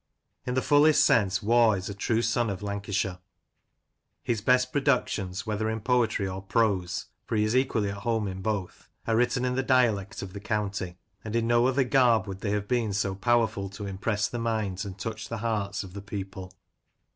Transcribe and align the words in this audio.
In 0.47 0.55
the 0.55 0.63
fullest 0.63 1.05
sense 1.05 1.43
Waugh 1.43 1.73
is 1.73 1.87
a 1.87 1.93
true 1.93 2.23
son 2.23 2.49
of 2.49 2.63
Lancashire 2.63 3.19
His 4.23 4.41
best 4.41 4.73
productions, 4.73 5.45
whether 5.45 5.69
in 5.69 5.79
poetry 5.79 6.27
or 6.27 6.41
prose— 6.41 7.05
^for 7.29 7.37
he 7.37 7.43
is 7.43 7.55
equally 7.55 7.91
at 7.91 7.97
home 7.97 8.27
in 8.27 8.41
both— 8.41 8.89
are 9.07 9.15
written 9.15 9.45
in 9.45 9.53
the 9.53 9.61
dialect 9.61 10.23
of 10.23 10.33
the 10.33 10.39
county, 10.39 10.97
and 11.23 11.35
in 11.35 11.45
no 11.45 11.67
other 11.67 11.83
garb 11.83 12.25
would 12.25 12.39
they 12.39 12.49
have 12.49 12.67
been 12.67 12.93
so 12.93 13.13
powerful 13.13 13.69
to 13.69 13.85
impress 13.85 14.27
the 14.27 14.39
minds, 14.39 14.85
and 14.85 14.97
touch 14.97 15.29
the 15.29 15.37
hearts 15.37 15.83
of 15.83 15.93
the 15.93 16.01
people. 16.01 16.51